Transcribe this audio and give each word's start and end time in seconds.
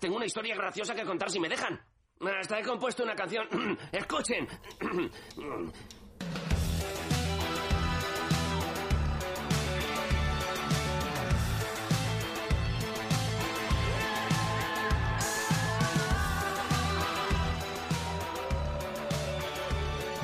Tengo 0.00 0.16
una 0.16 0.24
historia 0.24 0.56
graciosa 0.56 0.94
que 0.94 1.04
contar 1.04 1.30
si 1.30 1.38
me 1.38 1.48
dejan. 1.48 1.78
Hasta 2.40 2.58
he 2.58 2.62
compuesto 2.62 3.02
una 3.02 3.14
canción. 3.14 3.46
Escuchen. 3.92 4.48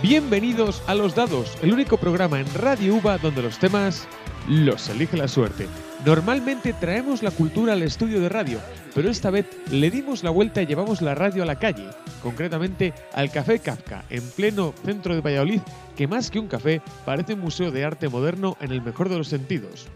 Bienvenidos 0.02 0.82
a 0.86 0.95
Los 0.95 1.14
Dados, 1.14 1.58
el 1.62 1.72
único 1.72 1.96
programa 1.96 2.38
en 2.38 2.52
Radio 2.54 2.95
UBA 2.95 3.18
donde 3.18 3.43
los 3.43 3.58
temas 3.58 4.06
los 4.46 4.88
elige 4.88 5.16
la 5.16 5.27
suerte. 5.27 5.66
Normalmente 6.07 6.73
traemos 6.73 7.25
la 7.25 7.32
cultura 7.32 7.72
al 7.72 7.82
estudio 7.82 8.20
de 8.20 8.29
radio, 8.29 8.61
pero 8.95 9.11
esta 9.11 9.29
vez 9.29 9.44
le 9.72 9.90
dimos 9.90 10.22
la 10.22 10.30
vuelta 10.30 10.63
y 10.63 10.67
llevamos 10.67 11.03
la 11.03 11.17
radio 11.17 11.43
a 11.43 11.46
la 11.46 11.58
calle, 11.58 11.89
concretamente 12.22 12.94
al 13.13 13.32
Café 13.32 13.58
Kafka, 13.58 14.04
en 14.08 14.22
pleno 14.30 14.72
centro 14.85 15.16
de 15.16 15.21
Valladolid, 15.21 15.63
que 15.96 16.07
más 16.07 16.30
que 16.30 16.39
un 16.39 16.46
café 16.46 16.80
parece 17.04 17.35
un 17.35 17.40
museo 17.40 17.72
de 17.72 17.85
arte 17.85 18.08
moderno 18.08 18.57
en 18.61 18.71
el 18.71 18.82
mejor 18.82 19.08
de 19.08 19.18
los 19.18 19.27
sentidos. 19.27 19.89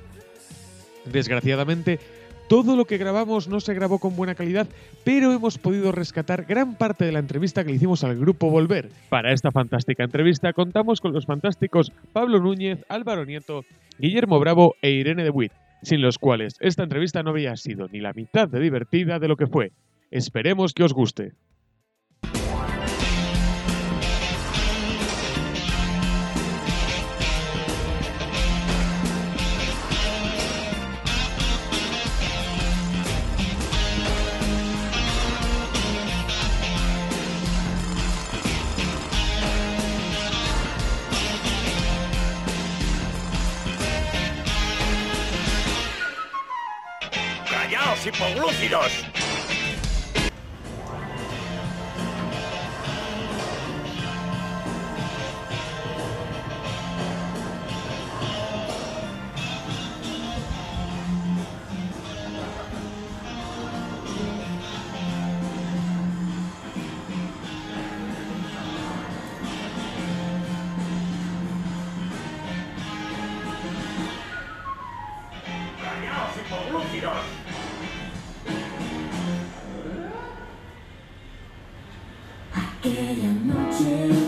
Desgraciadamente, 1.05 2.01
todo 2.49 2.75
lo 2.75 2.87
que 2.87 2.99
grabamos 2.99 3.47
no 3.47 3.61
se 3.61 3.75
grabó 3.75 4.01
con 4.01 4.17
buena 4.17 4.35
calidad, 4.35 4.67
pero 5.05 5.33
hemos 5.33 5.59
podido 5.59 5.93
rescatar 5.93 6.45
gran 6.45 6.75
parte 6.75 7.05
de 7.05 7.13
la 7.13 7.21
entrevista 7.21 7.63
que 7.63 7.71
le 7.71 7.77
hicimos 7.77 8.03
al 8.03 8.17
grupo 8.17 8.51
Volver. 8.51 8.91
Para 9.11 9.33
esta 9.33 9.53
fantástica 9.53 10.03
entrevista 10.03 10.53
contamos 10.55 11.01
con 11.01 11.13
los 11.13 11.27
fantásticos 11.27 11.93
Pablo 12.13 12.41
Núñez, 12.41 12.85
Álvaro 12.89 13.25
Nieto, 13.25 13.65
Guillermo 14.01 14.41
Bravo 14.41 14.75
e 14.83 14.91
Irene 14.91 15.23
de 15.23 15.31
Witt, 15.31 15.53
sin 15.83 16.03
los 16.03 16.19
cuales 16.19 16.57
esta 16.61 16.83
entrevista 16.83 17.23
no 17.23 17.31
había 17.31 17.57
sido 17.57 17.89
ni 17.89 18.01
la 18.01 18.13
mitad 18.13 18.49
de 18.49 18.61
divertida 18.61 19.19
de 19.19 19.29
lo 19.29 19.37
que 19.37 19.47
fue. 19.47 19.73
Esperemos 20.11 20.75
que 20.75 20.85
os 20.85 20.93
guste. 20.93 21.33
¡Callaos, 48.19 49.10
you. 83.81 84.20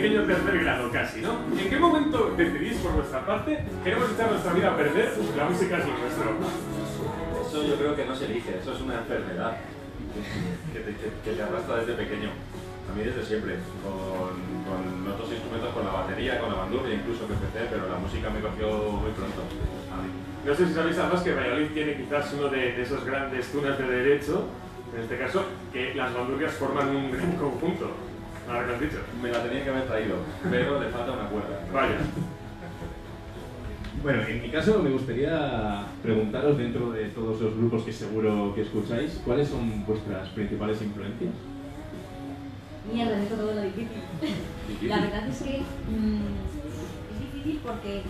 Pequeño 0.00 0.22
tercer 0.24 0.58
grado 0.64 0.90
casi, 0.90 1.20
¿no? 1.20 1.32
¿En 1.58 1.68
qué 1.68 1.78
momento 1.78 2.32
decidís 2.36 2.78
por 2.78 2.92
vuestra 2.92 3.24
parte 3.26 3.58
queremos 3.84 4.10
echar 4.12 4.30
nuestra 4.30 4.52
vida 4.54 4.72
a 4.72 4.76
perder? 4.76 5.12
La 5.36 5.44
música 5.44 5.78
es 5.78 5.84
lo 5.86 5.98
nuestro. 5.98 6.30
Eso 7.46 7.66
yo 7.66 7.74
creo 7.76 7.96
que 7.96 8.04
no 8.06 8.14
se 8.16 8.24
elige, 8.26 8.58
eso 8.60 8.72
es 8.72 8.80
una 8.80 8.94
enfermedad 8.98 9.56
que 10.72 10.80
te, 10.80 10.90
que- 10.96 11.12
que 11.24 11.32
te 11.36 11.42
arrastra 11.42 11.76
desde 11.76 11.94
pequeño. 11.94 12.30
A 12.90 12.92
mí 12.96 13.04
desde 13.04 13.22
siempre, 13.24 13.54
con, 13.84 14.34
con 14.66 15.12
otros 15.12 15.30
instrumentos, 15.30 15.70
con 15.74 15.84
la 15.84 15.92
batería, 15.92 16.40
con 16.40 16.50
la 16.50 16.56
bandurria 16.56 16.94
incluso 16.94 17.26
que 17.28 17.34
empecé, 17.34 17.66
pero 17.70 17.86
la 17.88 17.98
música 17.98 18.30
me 18.30 18.40
cogió 18.40 18.66
muy 18.98 19.10
pronto. 19.12 19.42
A 19.92 20.00
mí. 20.02 20.08
No 20.44 20.54
sé 20.54 20.66
si 20.66 20.74
sabéis 20.74 20.98
además 20.98 21.22
que 21.22 21.34
Valladolid 21.34 21.68
tiene 21.74 21.94
quizás 21.96 22.32
uno 22.34 22.48
de, 22.48 22.72
de 22.72 22.82
esos 22.82 23.04
grandes 23.04 23.46
tunas 23.52 23.78
de 23.78 23.84
derecho, 23.86 24.44
en 24.96 25.02
este 25.02 25.18
caso, 25.18 25.44
que 25.72 25.94
las 25.94 26.12
bandurrias 26.14 26.52
forman 26.54 26.88
un 26.96 27.12
gran 27.12 27.32
conjunto. 27.36 27.90
Ahora 28.50 28.66
que 28.66 28.74
has 28.74 28.80
dicho. 28.80 28.98
Me 29.22 29.30
la 29.30 29.42
tenía 29.44 29.62
que 29.62 29.70
haber 29.70 29.86
traído, 29.86 30.16
pero 30.50 30.80
le 30.80 30.88
falta 30.88 31.12
una 31.12 31.28
cuerda. 31.28 31.60
Vaya. 31.72 31.98
Bueno, 34.02 34.22
en 34.22 34.42
mi 34.42 34.48
caso 34.48 34.82
me 34.82 34.90
gustaría 34.90 35.84
preguntaros 36.02 36.58
dentro 36.58 36.90
de 36.90 37.04
todos 37.10 37.40
los 37.40 37.56
grupos 37.56 37.84
que 37.84 37.92
seguro 37.92 38.52
que 38.54 38.62
escucháis, 38.62 39.20
¿cuáles 39.24 39.48
son 39.48 39.84
vuestras 39.84 40.28
principales 40.30 40.80
influencias? 40.80 41.34
Mierda, 42.90 43.22
esto 43.22 43.36
todo 43.36 43.54
lo 43.54 43.60
difícil. 43.60 44.02
La 44.88 45.00
verdad 45.00 45.28
es 45.28 45.42
que 45.42 45.58
mm, 45.58 46.22
es 47.12 47.20
difícil 47.20 47.60
porque 47.62 48.02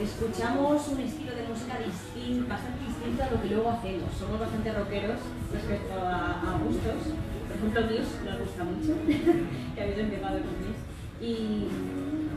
escuchamos 0.00 0.88
un 0.88 1.00
estilo 1.00 1.32
de 1.34 1.46
música 1.48 1.78
distin- 1.80 2.46
bastante 2.48 2.84
distinto 2.84 3.22
a 3.22 3.30
lo 3.30 3.42
que 3.42 3.48
luego 3.48 3.70
hacemos. 3.70 4.10
Somos 4.18 4.40
bastante 4.40 4.72
rockeros 4.72 5.18
respecto 5.52 5.94
a, 5.94 6.40
a 6.42 6.58
gustos. 6.58 7.14
Por 7.48 7.56
ejemplo, 7.56 7.80
Muse 7.82 8.24
nos 8.24 8.38
gusta 8.40 8.64
mucho, 8.64 8.92
que 9.74 9.80
habéis 9.80 9.98
empezado 9.98 10.38
con 10.38 10.52
Muse. 10.60 10.84
Y, 11.20 11.68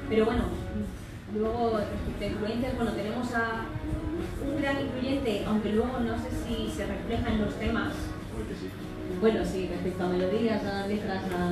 pero 0.08 0.25
bueno, 0.25 0.44
luego 1.36 1.78
respecto 1.80 2.24
a 2.24 2.28
influencias, 2.28 2.75
bueno, 2.78 2.92
tenemos 2.94 3.34
a 3.34 3.66
un 4.48 4.62
gran 4.62 4.80
influyente, 4.81 5.44
aunque 5.46 5.69
luego 5.74 6.00
no 6.00 6.16
sé 6.18 6.30
si 6.31 6.72
se 6.72 6.86
refleja 6.86 7.30
en 7.30 7.42
los 7.42 7.53
temas, 7.56 7.94
bueno, 9.19 9.44
sí, 9.44 9.68
respecto 9.69 10.03
a 10.06 10.08
melodías, 10.09 10.64
a 10.64 10.88
letras, 10.88 11.24
a 11.25 11.52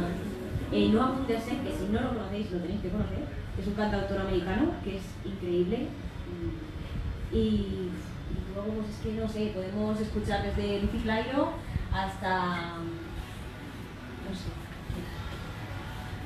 eh, 0.71 0.89
Noah 0.89 1.13
Pundersen, 1.15 1.63
que 1.63 1.71
si 1.71 1.85
no 1.91 2.01
lo 2.01 2.09
conocéis 2.09 2.51
lo 2.51 2.59
tenéis 2.59 2.81
que 2.81 2.89
conocer, 2.89 3.23
es 3.59 3.67
un 3.67 3.73
cantautor 3.73 4.21
americano 4.21 4.71
que 4.83 4.97
es 4.97 5.03
increíble. 5.25 5.87
Y, 7.31 7.89
luego, 8.53 8.73
pues 8.73 8.89
es 8.89 8.97
que 8.97 9.11
no 9.13 9.27
sé, 9.27 9.51
podemos 9.53 9.99
escuchar 9.99 10.43
desde 10.43 10.81
Lucy 10.81 10.99
Flyro 10.99 11.53
hasta. 11.93 12.77
no 14.27 14.35
sé. 14.35 14.49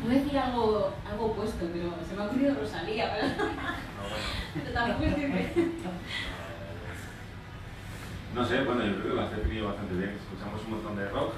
Voy 0.03 0.15
a 0.15 0.19
decir 0.19 0.37
algo, 0.37 0.93
algo 1.07 1.25
opuesto, 1.27 1.67
pero 1.71 1.93
se 2.07 2.15
me 2.15 2.23
ha 2.23 2.25
ocurrido 2.25 2.55
Rosalía, 2.55 3.13
pero, 3.13 3.27
pero 4.55 4.73
tampoco 4.73 5.03
es 5.05 5.15
No 8.33 8.43
sé, 8.43 8.63
bueno, 8.63 8.83
yo 8.83 8.95
creo 8.95 9.09
que 9.09 9.13
lo 9.13 9.21
has 9.21 9.35
definido 9.35 9.67
bastante 9.67 9.93
bien. 9.93 10.17
Escuchamos 10.17 10.65
un 10.65 10.71
montón 10.71 10.95
de 10.95 11.07
rock, 11.09 11.33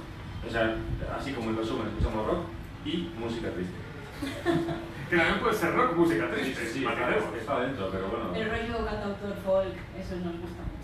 o 0.47 0.49
sea, 0.49 0.75
así 1.19 1.33
como 1.33 1.49
en 1.49 1.57
resumen, 1.57 1.87
escuchamos 1.87 2.25
rock 2.25 2.45
y 2.85 3.11
música 3.17 3.49
triste. 3.51 3.73
Que 5.09 5.17
también 5.17 5.39
puede 5.41 5.53
ser 5.53 5.75
rock, 5.75 5.95
música 5.95 6.27
triste. 6.31 6.65
Sí, 6.65 6.79
mataremos. 6.79 7.25
está, 7.25 7.37
está 7.37 7.59
dentro, 7.59 7.89
pero 7.91 8.07
bueno. 8.07 8.33
El 8.33 8.49
rollo 8.49 8.85
cantautor 8.85 9.35
folk, 9.45 9.75
eso 9.99 10.15
nos 10.15 10.39
gusta 10.39 10.63
mucho. 10.63 10.83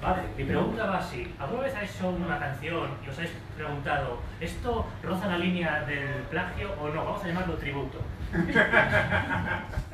Vale, 0.00 0.22
mi 0.38 0.44
pregunta 0.44 0.86
va 0.86 0.98
así. 0.98 1.34
¿Alguna 1.38 1.62
vez 1.64 1.74
habéis 1.74 1.94
hecho 1.96 2.08
una 2.08 2.38
canción 2.38 2.88
y 3.04 3.10
os 3.10 3.18
habéis 3.18 3.32
preguntado, 3.54 4.20
¿esto 4.40 4.86
roza 5.02 5.26
la 5.26 5.36
línea 5.36 5.82
del 5.82 6.22
plagio 6.30 6.72
o 6.80 6.88
no? 6.88 7.04
Vamos 7.04 7.22
a 7.22 7.26
llamarlo 7.26 7.54
tributo. 7.56 7.98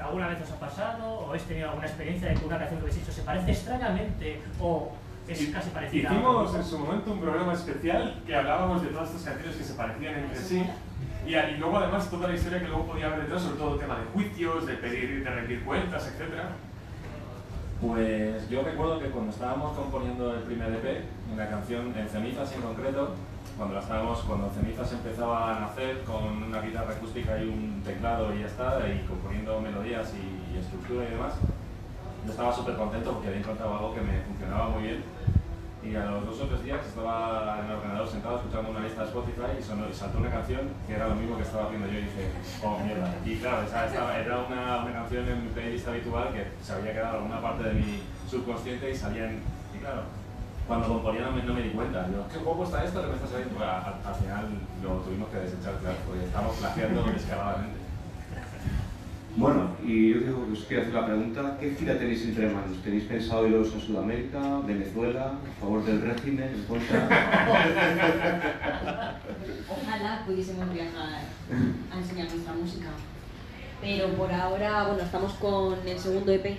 ¿Alguna 0.01 0.29
vez 0.29 0.43
os 0.43 0.53
ha 0.53 0.61
pasado 0.61 1.05
o 1.13 1.29
habéis 1.31 1.45
tenido 1.45 1.71
alguna 1.71 1.87
experiencia 1.87 2.29
de 2.29 2.35
que 2.35 2.45
una 2.45 2.59
canción 2.59 2.79
que 2.79 2.87
habéis 2.87 3.03
hecho 3.03 3.13
se 3.13 3.23
parece 3.23 3.51
extrañamente 3.51 4.41
o 4.61 4.93
es 5.29 5.49
casi 5.49 5.71
parecida? 5.71 6.13
Hicimos 6.13 6.55
en 6.55 6.65
su 6.65 6.79
momento 6.79 7.13
un 7.13 7.21
programa 7.21 7.53
especial 7.53 8.23
que 8.27 8.35
hablábamos 8.35 8.83
de 8.83 8.89
todas 8.89 9.11
estas 9.11 9.25
canciones 9.25 9.57
que 9.57 9.65
se 9.65 9.75
parecían 9.75 10.15
entre 10.15 10.39
sí. 10.39 10.65
Y, 11.27 11.35
y 11.35 11.57
luego 11.59 11.79
además 11.79 12.09
toda 12.11 12.29
la 12.29 12.35
historia 12.35 12.61
que 12.61 12.69
luego 12.69 12.87
podía 12.87 13.07
haber 13.07 13.23
detrás, 13.23 13.43
sobre 13.43 13.57
todo 13.57 13.75
el 13.75 13.81
tema 13.81 13.99
de 13.99 14.05
juicios, 14.13 14.67
de 14.67 14.75
pedir, 14.75 15.25
de 15.25 15.31
rendir 15.31 15.65
cuentas, 15.65 16.07
etcétera. 16.07 16.51
Pues 17.81 18.49
yo 18.49 18.63
recuerdo 18.63 19.01
que 19.01 19.11
cuando 19.11 19.33
estábamos 19.33 19.77
componiendo 19.77 20.35
el 20.35 20.43
primer 20.43 20.73
EP, 20.73 21.05
una 21.33 21.49
canción 21.49 21.93
en 21.97 22.09
cenizas 22.09 22.53
en 22.55 22.63
concreto, 22.63 23.11
cuando 23.57 23.75
la 23.75 23.81
estábamos, 23.81 24.21
cuando 24.21 24.51
Cenizas 24.51 24.93
empezaba 24.93 25.57
a 25.57 25.61
nacer 25.61 26.03
con 26.03 26.43
una 26.43 26.61
guitarra 26.61 26.93
acústica 26.93 27.39
y 27.39 27.49
un 27.49 27.83
teclado 27.83 28.35
y 28.35 28.41
ya 28.41 28.47
está, 28.47 28.79
y 28.87 29.07
componiendo 29.07 29.61
melodías 29.61 30.13
y, 30.15 30.55
y 30.55 30.59
estructura 30.59 31.05
y 31.05 31.13
demás, 31.13 31.35
yo 32.27 32.33
estaba 32.33 32.53
súper 32.53 32.75
contento 32.75 33.13
porque 33.13 33.29
había 33.29 33.41
encontrado 33.41 33.75
algo 33.75 33.95
que 33.95 34.01
me 34.01 34.21
funcionaba 34.21 34.69
muy 34.71 34.83
bien. 34.83 35.05
Y 35.87 35.95
a 35.95 36.05
los 36.07 36.27
dos 36.27 36.41
o 36.41 36.47
tres 36.51 36.65
días 36.65 36.85
estaba 36.85 37.61
en 37.63 37.67
el 37.71 37.77
ordenador 37.79 38.09
sentado 38.09 38.37
escuchando 38.39 38.71
una 38.71 38.81
lista 38.81 39.03
de 39.03 39.07
Spotify 39.07 39.55
y, 39.57 39.63
saltó 39.63 40.19
una 40.19 40.31
canción 40.31 40.63
que 40.85 40.95
era 40.95 41.07
lo 41.07 41.15
mismo 41.15 41.37
que 41.37 41.45
estaba 41.45 41.67
haciendo 41.67 41.87
yo 41.87 41.99
y 42.01 42.03
dije, 42.03 42.31
oh 42.65 42.79
mierda. 42.83 43.15
Y 43.25 43.37
claro, 43.37 43.63
era 44.11 44.39
una, 44.41 44.83
una 44.83 44.93
canción 44.93 45.29
en 45.29 45.45
mi 45.45 45.49
playlist 45.51 45.87
habitual 45.87 46.33
que 46.33 46.51
se 46.61 46.73
había 46.73 46.93
quedado 46.93 47.11
en 47.11 47.23
alguna 47.23 47.41
parte 47.41 47.63
de 47.63 47.75
mi 47.75 48.03
subconsciente 48.29 48.91
y 48.91 48.97
salían. 48.97 49.39
Y 49.73 49.79
claro, 49.79 50.03
cuando 50.67 50.89
componía 50.89 51.23
no 51.23 51.31
me, 51.31 51.45
no 51.45 51.55
me 51.55 51.63
di 51.63 51.71
cuenta. 51.71 52.09
Yo, 52.11 52.27
¿qué 52.33 52.39
juego 52.43 52.65
está 52.65 52.83
esto? 52.83 53.01
¿Qué 53.03 53.07
me 53.07 53.15
está 53.15 53.29
saliendo? 53.29 53.63
Al, 53.63 53.95
al 54.03 54.15
final 54.19 54.45
lo 54.83 54.91
tuvimos 55.07 55.29
que 55.29 55.37
desechar, 55.37 55.75
claro, 55.79 55.99
porque 56.05 56.25
estamos 56.25 56.57
plagiando 56.57 57.05
descaradamente. 57.05 57.86
Bueno, 59.37 59.77
y 59.85 60.15
yo 60.15 60.21
digo 60.21 60.47
que 60.47 60.53
os 60.53 60.65
quiero 60.65 60.83
hacer 60.83 60.95
la 60.95 61.05
pregunta, 61.05 61.59
¿qué 61.61 61.75
gira 61.75 61.99
tenéis 61.99 62.25
entre 62.25 62.49
manos? 62.49 62.79
¿Tenéis 62.83 63.05
pensado 63.05 63.47
iros 63.47 63.75
a 63.75 63.81
Sudamérica, 63.81 64.61
Venezuela, 64.67 65.35
a 65.47 65.61
favor 65.61 65.85
del 65.85 66.01
régimen, 66.01 66.49
en 66.55 66.65
contra? 66.65 67.07
Ojalá 69.71 70.25
pudiésemos 70.27 70.73
viajar 70.73 71.21
a 71.93 71.99
enseñar 71.99 72.31
nuestra 72.31 72.55
música. 72.55 72.87
Pero 73.83 74.09
por 74.15 74.33
ahora, 74.33 74.85
bueno, 74.85 75.03
estamos 75.03 75.35
con 75.35 75.75
el 75.87 75.99
segundo 75.99 76.33
EP, 76.33 76.57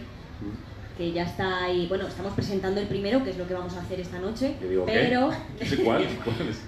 que 0.95 1.11
ya 1.11 1.23
está 1.23 1.63
ahí. 1.63 1.87
Bueno, 1.87 2.05
estamos 2.05 2.33
presentando 2.33 2.79
el 2.79 2.85
primero, 2.87 3.23
que 3.23 3.31
es 3.31 3.39
lo 3.39 3.47
que 3.47 3.55
vamos 3.55 3.75
a 3.75 3.81
hacer 3.81 3.99
esta 3.99 4.19
noche. 4.19 4.55
Yo 4.61 4.69
digo, 4.69 4.85
¿qué? 4.85 4.91
pero. 4.91 5.31
Sé 5.65 5.77
cuál, 5.83 6.05
cuál 6.23 6.47
es. 6.47 6.61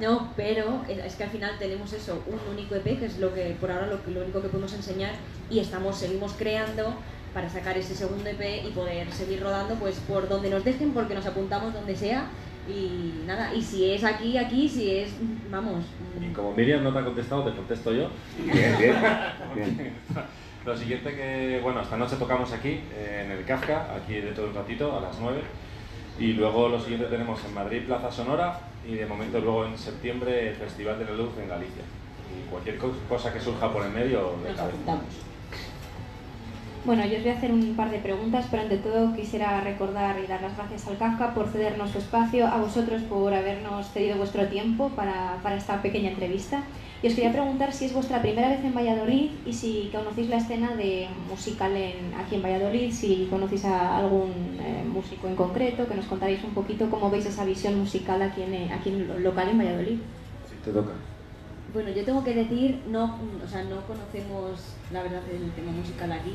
No, 0.00 0.32
pero 0.36 0.82
es 0.88 1.14
que 1.14 1.24
al 1.24 1.30
final 1.30 1.52
tenemos 1.58 1.92
eso, 1.92 2.22
un 2.26 2.52
único 2.52 2.74
EP, 2.74 2.98
que 2.98 3.06
es 3.06 3.18
lo 3.18 3.32
que 3.32 3.56
por 3.60 3.70
ahora 3.70 3.86
lo, 3.86 4.02
que- 4.04 4.10
lo 4.10 4.22
único 4.22 4.42
que 4.42 4.48
podemos 4.48 4.72
enseñar, 4.74 5.12
y 5.50 5.60
estamos, 5.60 5.96
seguimos 5.96 6.32
creando 6.32 6.94
para 7.32 7.48
sacar 7.48 7.76
ese 7.78 7.94
segundo 7.94 8.28
EP 8.28 8.64
y 8.66 8.70
poder 8.72 9.10
seguir 9.12 9.40
rodando 9.42 9.74
pues 9.76 9.96
por 10.08 10.28
donde 10.28 10.50
nos 10.50 10.64
dejen, 10.64 10.92
porque 10.92 11.14
nos 11.14 11.26
apuntamos 11.26 11.72
donde 11.74 11.94
sea. 11.96 12.26
Y 12.68 13.22
nada, 13.26 13.52
y 13.54 13.60
si 13.60 13.90
es 13.90 14.02
aquí, 14.04 14.38
aquí, 14.38 14.68
si 14.68 14.96
es, 14.96 15.10
vamos, 15.50 15.84
Y 16.20 16.32
como 16.32 16.52
Miriam 16.54 16.82
no 16.82 16.92
te 16.92 16.98
ha 17.00 17.04
contestado, 17.04 17.44
te 17.44 17.54
contesto 17.54 17.92
yo. 17.92 18.08
Bien, 18.42 18.74
bien, 18.78 18.94
bien. 19.54 19.92
Lo 20.64 20.74
siguiente 20.76 21.14
que, 21.14 21.60
bueno, 21.62 21.82
esta 21.82 21.96
noche 21.98 22.16
tocamos 22.16 22.50
aquí, 22.52 22.80
eh, 22.94 23.22
en 23.26 23.32
el 23.32 23.44
Kafka, 23.44 23.94
aquí 23.94 24.14
dentro 24.14 24.44
de 24.44 24.50
un 24.50 24.56
ratito, 24.56 24.96
a 24.96 25.00
las 25.02 25.18
9. 25.20 25.42
Y 26.18 26.32
luego 26.34 26.68
lo 26.68 26.80
siguiente 26.80 27.06
tenemos 27.08 27.44
en 27.44 27.54
Madrid 27.54 27.82
Plaza 27.86 28.10
Sonora 28.10 28.60
y 28.86 28.94
de 28.94 29.06
momento 29.06 29.40
luego 29.40 29.66
en 29.66 29.76
septiembre 29.76 30.50
el 30.50 30.54
Festival 30.54 30.98
de 30.98 31.06
la 31.06 31.12
Luz 31.12 31.30
en 31.40 31.48
Galicia. 31.48 31.82
Y 32.30 32.48
cualquier 32.50 32.78
co- 32.78 32.94
cosa 33.08 33.32
que 33.32 33.40
surja 33.40 33.72
por 33.72 33.84
el 33.84 33.90
medio, 33.92 34.34
de 34.42 34.50
nos 34.50 34.56
cabeza. 34.56 34.64
apuntamos. 34.64 35.04
Bueno, 36.84 37.06
yo 37.06 37.16
os 37.16 37.22
voy 37.22 37.32
a 37.32 37.36
hacer 37.38 37.50
un 37.50 37.74
par 37.76 37.90
de 37.90 37.98
preguntas, 37.98 38.46
pero 38.50 38.62
ante 38.62 38.76
todo 38.76 39.14
quisiera 39.14 39.58
recordar 39.62 40.16
y 40.22 40.26
dar 40.26 40.42
las 40.42 40.54
gracias 40.54 40.86
al 40.86 40.98
Kafka 40.98 41.32
por 41.32 41.48
cedernos 41.48 41.92
su 41.92 41.98
espacio, 41.98 42.46
a 42.46 42.58
vosotros 42.58 43.00
por 43.04 43.32
habernos 43.32 43.90
cedido 43.90 44.18
vuestro 44.18 44.46
tiempo 44.48 44.90
para, 44.90 45.38
para 45.42 45.56
esta 45.56 45.80
pequeña 45.80 46.10
entrevista. 46.10 46.62
Y 47.02 47.06
os 47.06 47.14
quería 47.14 47.32
preguntar 47.32 47.72
si 47.72 47.86
es 47.86 47.94
vuestra 47.94 48.20
primera 48.20 48.50
vez 48.50 48.62
en 48.62 48.74
Valladolid 48.74 49.30
y 49.46 49.52
si 49.54 49.88
conocéis 49.94 50.28
la 50.28 50.36
escena 50.36 50.76
de 50.76 51.08
musical 51.30 51.74
en, 51.74 52.12
aquí 52.18 52.34
en 52.34 52.42
Valladolid, 52.42 52.92
si 52.92 53.28
conocéis 53.30 53.64
a 53.64 53.96
algún 53.96 54.58
eh, 54.60 54.84
músico 54.86 55.26
en 55.26 55.36
concreto, 55.36 55.88
que 55.88 55.94
nos 55.94 56.04
contaréis 56.04 56.44
un 56.44 56.52
poquito 56.52 56.90
cómo 56.90 57.10
veis 57.10 57.24
esa 57.24 57.46
visión 57.46 57.78
musical 57.78 58.20
aquí 58.20 58.42
en, 58.42 58.52
eh, 58.52 58.70
aquí 58.70 58.90
en 58.90 59.08
lo 59.08 59.18
local 59.20 59.48
en 59.48 59.58
Valladolid. 59.58 59.98
Si 60.50 60.56
te 60.62 60.70
toca. 60.70 60.92
Bueno, 61.72 61.88
yo 61.90 62.04
tengo 62.04 62.22
que 62.22 62.34
decir, 62.34 62.82
no, 62.88 63.18
o 63.42 63.48
sea, 63.48 63.64
no 63.64 63.80
conocemos 63.86 64.76
la 64.92 65.02
verdad 65.02 65.22
el 65.32 65.50
tema 65.52 65.72
musical 65.72 66.12
aquí, 66.12 66.34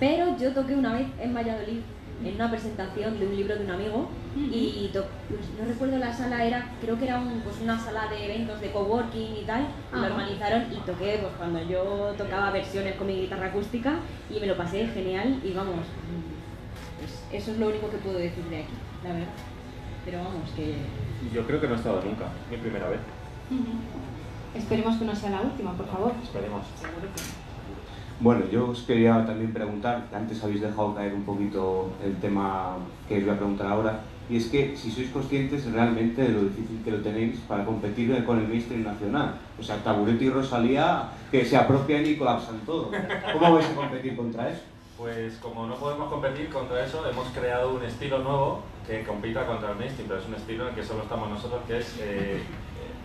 pero 0.00 0.36
yo 0.38 0.52
toqué 0.52 0.74
una 0.74 0.92
vez 0.94 1.06
en 1.20 1.34
Valladolid 1.34 1.80
en 2.24 2.34
una 2.36 2.50
presentación 2.50 3.18
de 3.18 3.26
un 3.26 3.36
libro 3.36 3.56
de 3.56 3.64
un 3.64 3.70
amigo 3.70 4.08
y 4.52 4.90
to- 4.92 5.04
pues, 5.28 5.40
no 5.60 5.66
recuerdo 5.66 5.98
la 5.98 6.12
sala, 6.12 6.44
era 6.44 6.70
creo 6.80 6.98
que 6.98 7.04
era 7.06 7.18
un- 7.20 7.40
pues, 7.40 7.56
una 7.60 7.78
sala 7.78 8.08
de 8.08 8.24
eventos 8.24 8.60
de 8.60 8.70
coworking 8.72 9.36
y 9.42 9.44
tal, 9.44 9.62
y 9.92 9.96
lo 9.96 10.06
organizaron 10.14 10.62
y 10.72 10.76
toqué 10.86 11.18
pues 11.20 11.32
cuando 11.36 11.62
yo 11.68 12.14
tocaba 12.16 12.50
versiones 12.50 12.94
con 12.96 13.06
mi 13.08 13.14
guitarra 13.22 13.46
acústica 13.48 13.96
y 14.30 14.40
me 14.40 14.46
lo 14.46 14.56
pasé 14.56 14.86
genial 14.88 15.40
y 15.44 15.52
vamos, 15.52 15.74
pues, 16.98 17.42
eso 17.42 17.50
es 17.52 17.58
lo 17.58 17.68
único 17.68 17.90
que 17.90 17.98
puedo 17.98 18.18
decir 18.18 18.44
de 18.44 18.58
aquí, 18.62 18.72
la 19.04 19.12
verdad. 19.12 19.28
Pero 20.04 20.18
vamos, 20.18 20.50
que 20.56 20.76
Yo 21.32 21.46
creo 21.46 21.60
que 21.60 21.66
no 21.68 21.74
he 21.74 21.76
estado 21.76 22.00
nunca, 22.02 22.26
mi 22.50 22.56
primera 22.58 22.88
vez. 22.88 23.00
Esperemos 24.54 24.96
que 24.96 25.04
no 25.04 25.14
sea 25.16 25.30
la 25.30 25.40
última, 25.42 25.72
por 25.72 25.86
favor. 25.86 26.12
Esperemos. 26.22 26.62
Bueno, 28.20 28.44
yo 28.50 28.68
os 28.68 28.82
quería 28.82 29.26
también 29.26 29.52
preguntar, 29.52 30.06
antes 30.14 30.42
habéis 30.42 30.60
dejado 30.60 30.94
caer 30.94 31.14
un 31.14 31.24
poquito 31.24 31.90
el 32.02 32.16
tema 32.16 32.76
que 33.08 33.18
os 33.18 33.24
voy 33.24 33.34
a 33.34 33.36
preguntar 33.36 33.66
ahora, 33.66 34.00
y 34.30 34.38
es 34.38 34.46
que 34.46 34.74
si 34.76 34.90
sois 34.90 35.10
conscientes 35.10 35.70
realmente 35.70 36.22
de 36.22 36.28
lo 36.30 36.42
difícil 36.44 36.80
que 36.82 36.90
lo 36.90 36.98
tenéis 37.02 37.40
para 37.40 37.64
competir 37.64 38.24
con 38.24 38.38
el 38.38 38.48
mainstream 38.48 38.82
nacional. 38.82 39.34
O 39.58 39.62
sea, 39.62 39.76
Taburete 39.84 40.24
y 40.24 40.30
Rosalía 40.30 41.10
que 41.30 41.44
se 41.44 41.56
apropian 41.56 42.06
y 42.06 42.16
colapsan 42.16 42.60
todo. 42.64 42.90
¿Cómo 43.32 43.54
vais 43.54 43.66
a 43.66 43.74
competir 43.74 44.16
contra 44.16 44.48
eso? 44.48 44.62
Pues 44.96 45.34
como 45.38 45.66
no 45.66 45.74
podemos 45.74 46.08
competir 46.08 46.48
contra 46.48 46.84
eso, 46.84 47.04
hemos 47.10 47.26
creado 47.28 47.74
un 47.74 47.84
estilo 47.84 48.20
nuevo 48.20 48.62
que 48.86 49.02
compita 49.02 49.44
contra 49.44 49.72
el 49.72 49.76
mainstream, 49.76 50.08
pero 50.08 50.20
es 50.20 50.28
un 50.28 50.34
estilo 50.34 50.62
en 50.62 50.68
el 50.70 50.74
que 50.76 50.84
solo 50.84 51.02
estamos 51.02 51.28
nosotros, 51.28 51.60
que 51.66 51.78
es 51.78 51.96
eh, 52.00 52.42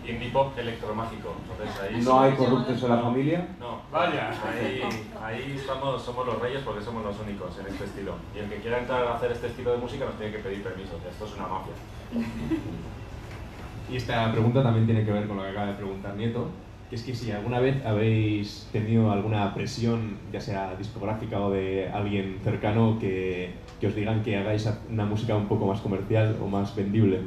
eh, 0.04 0.10
indie 0.10 0.30
pop 0.30 0.56
electromágico. 0.58 1.34
Entonces 1.42 1.80
ahí 1.80 2.00
¿No 2.02 2.20
hay 2.20 2.32
corruptos 2.32 2.82
en 2.82 2.88
la 2.88 2.98
familia? 2.98 3.48
No, 3.58 3.80
Vaya. 3.92 4.30
Ahí, 4.30 4.82
ahí 5.22 5.54
estamos, 5.56 6.02
somos 6.02 6.26
los 6.26 6.38
reyes 6.38 6.62
porque 6.62 6.82
somos 6.82 7.04
los 7.04 7.18
únicos 7.20 7.58
en 7.58 7.66
este 7.66 7.84
estilo. 7.84 8.14
Y 8.34 8.40
el 8.40 8.48
que 8.48 8.56
quiera 8.56 8.78
entrar 8.78 9.04
a 9.04 9.14
hacer 9.14 9.32
este 9.32 9.48
estilo 9.48 9.72
de 9.72 9.78
música 9.78 10.04
nos 10.04 10.16
tiene 10.16 10.32
que 10.32 10.38
pedir 10.38 10.62
permiso, 10.62 10.98
esto 11.08 11.24
es 11.24 11.34
una 11.34 11.46
mafia. 11.46 11.74
Y 13.90 13.96
esta 13.96 14.30
pregunta 14.30 14.62
también 14.62 14.86
tiene 14.86 15.04
que 15.04 15.10
ver 15.10 15.26
con 15.26 15.36
lo 15.36 15.42
que 15.42 15.48
acaba 15.48 15.66
de 15.66 15.74
preguntar 15.74 16.14
Nieto, 16.14 16.46
que 16.88 16.96
es 16.96 17.02
que 17.02 17.14
si 17.14 17.32
alguna 17.32 17.58
vez 17.58 17.84
habéis 17.84 18.68
tenido 18.72 19.10
alguna 19.10 19.52
presión, 19.52 20.18
ya 20.32 20.40
sea 20.40 20.76
discográfica 20.76 21.40
o 21.40 21.50
de 21.50 21.88
alguien 21.88 22.38
cercano, 22.44 22.98
que, 23.00 23.52
que 23.80 23.88
os 23.88 23.94
digan 23.94 24.22
que 24.22 24.36
hagáis 24.36 24.68
una 24.88 25.04
música 25.04 25.34
un 25.34 25.46
poco 25.46 25.66
más 25.66 25.80
comercial 25.80 26.36
o 26.40 26.46
más 26.46 26.74
vendible. 26.76 27.22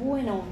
bueno, 0.00 0.42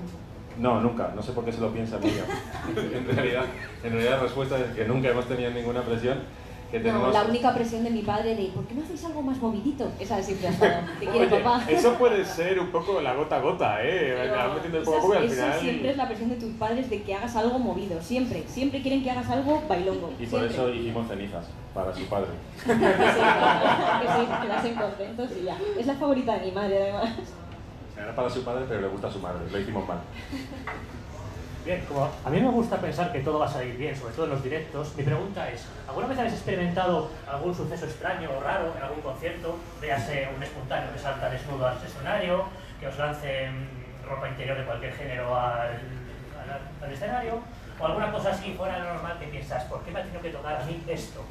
No, 0.59 0.81
nunca. 0.81 1.13
No 1.15 1.23
sé 1.23 1.33
por 1.33 1.45
qué 1.45 1.53
se 1.53 1.61
lo 1.61 1.71
piensa 1.73 1.99
Miriam. 1.99 2.27
en, 2.77 3.17
realidad, 3.17 3.45
en 3.83 3.93
realidad 3.93 4.17
la 4.17 4.23
respuesta 4.23 4.59
es 4.59 4.75
que 4.75 4.85
nunca 4.85 5.09
hemos 5.11 5.27
tenido 5.27 5.51
ninguna 5.51 5.83
presión. 5.83 6.19
Que 6.71 6.79
no, 6.79 6.85
tenemos... 6.85 7.13
la 7.13 7.23
única 7.23 7.55
presión 7.55 7.85
de 7.85 7.91
mi 7.91 8.03
padre 8.03 8.35
de 8.35 8.47
¿por 8.47 8.67
qué 8.67 8.75
no 8.75 8.83
hacéis 8.83 9.05
algo 9.05 9.23
más 9.23 9.39
movidito? 9.39 9.89
Esa 10.01 10.21
siempre 10.21 10.49
ha 10.49 10.51
estado. 10.51 10.83
Te 10.99 11.07
quiere 11.07 11.27
Oye, 11.27 11.43
papá. 11.43 11.63
eso 11.69 11.95
puede 11.99 12.25
ser 12.25 12.59
un 12.59 12.73
poco 12.73 13.01
la 13.01 13.15
gota 13.15 13.37
a 13.37 13.41
gota, 13.41 13.85
¿eh? 13.85 14.17
Pero 14.17 14.83
poco 14.83 14.97
a 14.97 15.01
poco 15.01 15.13
al 15.13 15.29
final... 15.29 15.61
siempre 15.61 15.91
es 15.91 15.97
la 15.97 16.09
presión 16.09 16.31
de 16.31 16.37
tus 16.37 16.51
padres 16.55 16.91
de 16.91 17.03
que 17.03 17.15
hagas 17.15 17.37
algo 17.37 17.61
movido, 17.61 18.03
siempre. 18.03 18.43
Siempre 18.49 18.83
quieren 18.83 19.05
que 19.05 19.13
hagas 19.13 19.31
algo 19.31 19.63
bailongo. 19.69 20.11
Y 20.19 20.27
por 20.27 20.41
siempre. 20.41 20.49
eso 20.49 20.75
hicimos 20.75 21.07
cenizas, 21.07 21.47
para 21.73 21.95
su 21.95 22.05
padre. 22.07 22.31
que 22.67 22.73
sí, 22.73 22.79
que 22.79 24.09
sí, 24.09 24.27
que 24.43 24.49
la 24.49 24.57
hacen 24.59 24.75
contentos 24.75 25.31
y 25.41 25.45
ya. 25.45 25.57
Es 25.79 25.87
la 25.87 25.95
favorita 25.95 26.37
de 26.37 26.47
mi 26.47 26.51
madre, 26.51 26.83
además. 26.83 27.13
Era 27.99 28.15
para 28.15 28.29
su 28.31 28.45
padre, 28.45 28.65
pero 28.69 28.81
le 28.83 28.89
gusta 28.89 29.09
a 29.09 29.11
su 29.11 29.19
madre. 29.21 29.41
Lo 29.51 29.59
hicimos 29.59 29.87
mal. 29.89 29.99
Bien, 31.65 31.85
como 31.89 32.05
a 32.25 32.31
mí 32.31 32.41
me 32.41 32.49
gusta 32.51 32.77
pensar 32.77 33.11
que 33.11 33.21
todo 33.21 33.41
va 33.41 33.47
a 33.47 33.49
salir 33.49 33.77
bien, 33.77 33.97
sobre 33.97 34.15
todo 34.15 34.27
en 34.27 34.31
los 34.33 34.43
directos, 34.45 34.95
mi 34.97 35.03
pregunta 35.03 35.51
es, 35.51 35.67
¿alguna 35.89 36.07
vez 36.07 36.19
habéis 36.19 36.35
experimentado 36.35 37.11
algún 37.29 37.53
suceso 37.55 37.87
extraño 37.87 38.31
o 38.37 38.41
raro 38.41 38.73
en 38.77 38.83
algún 38.85 39.01
concierto? 39.01 39.57
Véase 39.81 40.29
un 40.37 40.41
espontáneo 40.43 40.93
que 40.93 40.99
salta 40.99 41.29
desnudo 41.29 41.67
al 41.67 41.77
escenario, 41.85 42.45
que 42.79 42.87
os 42.87 42.97
lance 42.99 43.51
mm, 43.51 44.09
ropa 44.09 44.29
interior 44.29 44.57
de 44.59 44.65
cualquier 44.65 44.93
género 44.95 45.35
al, 45.35 45.71
al- 45.71 46.85
al 46.85 46.93
escenario, 46.93 47.41
o 47.81 47.85
alguna 47.87 48.13
cosa 48.13 48.31
así 48.31 48.55
fuera 48.57 48.77
de 48.79 48.85
lo 48.85 48.95
normal 48.95 49.19
que 49.19 49.27
piensas, 49.27 49.65
¿por 49.65 49.83
qué 49.83 49.91
me 49.91 49.99
ha 49.99 50.03
tenido 50.03 50.23
que 50.23 50.31
tocar 50.31 50.63
a 50.63 50.65
mí 50.67 50.85
esto? 50.87 51.25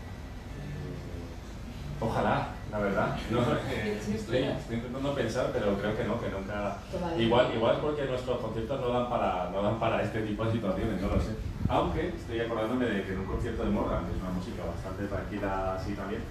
Ojalá, 2.00 2.50
la 2.72 2.80
verdad. 2.80 3.16
No, 3.32 3.40
eh, 3.72 3.98
estoy, 4.14 4.38
estoy 4.44 4.76
intentando 4.76 5.16
pensar, 5.16 5.50
pero 5.54 5.78
creo 5.78 5.96
que 5.96 6.04
no, 6.04 6.20
que 6.20 6.30
nunca. 6.30 6.78
Todavía. 6.92 7.24
Igual, 7.26 7.52
igual 7.56 7.78
porque 7.82 8.06
nuestros 8.06 8.40
conciertos 8.40 8.82
no 8.82 8.90
dan 8.90 9.10
para, 9.10 9.50
no 9.52 9.62
dan 9.62 9.80
para 9.80 10.02
este 10.04 10.22
tipo 10.22 10.44
de 10.46 10.52
situaciones, 10.52 11.02
no 11.02 11.08
lo 11.08 11.22
sé. 11.22 11.32
Aunque 11.70 12.10
estoy 12.10 12.40
acordándome 12.42 12.86
de 12.86 13.04
que 13.04 13.14
en 13.14 13.20
un 13.20 13.26
concierto 13.26 13.64
de 13.64 13.70
Morgan, 13.70 14.06
que 14.06 14.12
es 14.12 14.22
una 14.22 14.32
música 14.32 14.64
bastante 14.66 15.08
tranquila 15.08 15.76
así 15.76 15.94
también, 15.94 16.22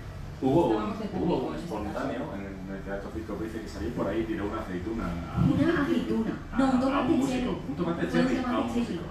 hubo 0.42 0.66
un, 0.68 0.94
hubo 1.22 1.36
un 1.48 1.54
espontáneo 1.56 2.22
en 2.34 2.40
el, 2.46 2.54
Teatro 2.84 3.08
Circo 3.14 3.34
Price 3.36 3.62
que 3.62 3.68
salió 3.68 3.88
por 3.94 4.06
ahí 4.08 4.20
y 4.20 4.24
tiró 4.24 4.44
una 4.44 4.60
aceituna 4.60 5.04
a, 5.06 5.40
Una 5.42 5.82
aceituna. 5.82 6.32
a- 6.52 6.58
No, 6.58 6.64
un 6.72 6.80
tomate 6.80 7.20
cherry. 7.26 7.48
Un 7.68 7.76
tomate 7.76 8.08
cherry 8.10 8.36
a 8.36 8.40
un 8.40 8.44
tomate 8.44 8.68
cherry. 8.68 8.80
músico. 8.80 9.04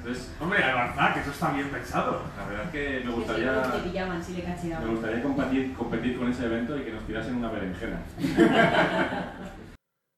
Entonces, 0.00 0.34
Hombre, 0.40 0.62
Albarzá, 0.64 1.12
que 1.12 1.20
eso 1.20 1.30
está 1.30 1.52
bien 1.52 1.68
pensado. 1.68 2.22
la 2.38 2.46
verdad 2.46 2.64
es 2.64 2.70
que 2.70 3.04
me 3.04 3.12
gustaría... 3.12 3.82
pillaban 3.84 4.24
le. 4.24 4.80
Me 4.80 4.90
gustaría 4.92 5.22
competir, 5.22 5.74
competir 5.74 6.18
con 6.18 6.30
ese 6.30 6.46
evento 6.46 6.78
y 6.78 6.84
que 6.84 6.92
nos 6.92 7.06
tirasen 7.06 7.36
una 7.36 7.50
berenjena. 7.50 8.02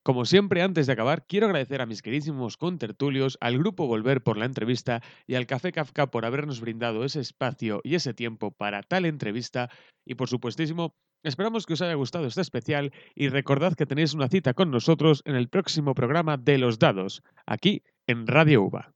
Como 0.05 0.25
siempre, 0.25 0.63
antes 0.63 0.87
de 0.87 0.93
acabar, 0.93 1.27
quiero 1.27 1.47
agradecer 1.47 1.81
a 1.81 1.87
mis 1.87 2.03
queridísimos 2.03 2.57
contertulios, 2.57 3.39
al 3.41 3.59
grupo 3.59 3.89
Volver 3.89 4.23
por 4.23 4.37
la 4.37 4.47
entrevista 4.47 5.01
y 5.27 5.35
al 5.35 5.47
Café 5.47 5.73
Kafka 5.73 6.09
por 6.13 6.25
habernos 6.25 6.61
brindado 6.61 7.05
ese 7.05 7.21
espacio 7.21 7.81
y 7.83 7.97
ese 7.97 8.15
tiempo 8.15 8.53
para 8.53 8.83
tal 8.83 9.05
entrevista. 9.05 9.69
Y 10.05 10.15
por 10.15 10.29
supuestísimo, 10.29 10.95
esperamos 11.25 11.67
que 11.67 11.75
os 11.75 11.83
haya 11.83 11.95
gustado 11.95 12.27
este 12.27 12.41
especial 12.41 12.93
y 13.17 13.29
recordad 13.29 13.75
que 13.75 13.87
tenéis 13.87 14.15
una 14.15 14.29
cita 14.29 14.55
con 14.55 14.71
nosotros 14.71 15.23
en 15.25 15.35
el 15.35 15.49
próximo 15.49 15.95
programa 15.95 16.37
de 16.37 16.59
Los 16.59 16.79
Dados, 16.79 17.23
aquí 17.47 17.83
en 18.07 18.27
Radio 18.27 18.63
UBA. 18.63 18.93